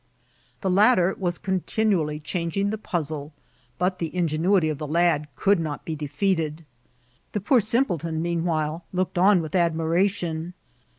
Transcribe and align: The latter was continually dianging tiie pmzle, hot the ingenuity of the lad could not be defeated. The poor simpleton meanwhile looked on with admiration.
The 0.61 0.69
latter 0.71 1.15
was 1.19 1.37
continually 1.37 2.19
dianging 2.19 2.71
tiie 2.71 2.81
pmzle, 2.81 3.33
hot 3.79 3.99
the 3.99 4.15
ingenuity 4.15 4.67
of 4.69 4.79
the 4.79 4.87
lad 4.87 5.27
could 5.35 5.59
not 5.59 5.85
be 5.85 5.95
defeated. 5.95 6.65
The 7.33 7.39
poor 7.41 7.61
simpleton 7.61 8.19
meanwhile 8.19 8.83
looked 8.91 9.19
on 9.19 9.43
with 9.43 9.53
admiration. 9.53 10.55